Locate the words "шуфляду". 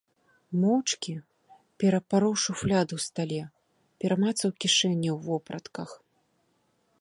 2.45-2.93